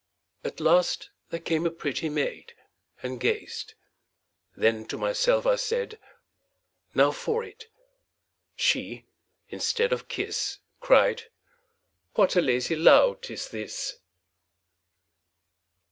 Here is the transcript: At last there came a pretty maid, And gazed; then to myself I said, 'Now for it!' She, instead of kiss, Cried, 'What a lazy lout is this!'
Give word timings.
At 0.43 0.59
last 0.59 1.11
there 1.29 1.39
came 1.39 1.67
a 1.67 1.69
pretty 1.69 2.09
maid, 2.09 2.55
And 3.03 3.19
gazed; 3.19 3.75
then 4.57 4.87
to 4.87 4.97
myself 4.97 5.45
I 5.45 5.57
said, 5.57 5.99
'Now 6.95 7.11
for 7.11 7.43
it!' 7.43 7.67
She, 8.55 9.05
instead 9.49 9.93
of 9.93 10.07
kiss, 10.07 10.57
Cried, 10.79 11.25
'What 12.15 12.35
a 12.35 12.41
lazy 12.41 12.75
lout 12.75 13.29
is 13.29 13.49
this!' 13.49 13.99